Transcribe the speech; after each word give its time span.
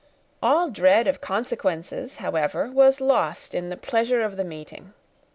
All 0.41 0.71
dread 0.71 1.05
of 1.05 1.21
consequences, 1.21 2.15
however, 2.15 2.71
was 2.71 2.99
lost 2.99 3.53
in 3.53 3.69
the 3.69 3.77
pleasure 3.77 4.23
of 4.23 4.35
the 4.35 4.43
meeting. 4.43 4.95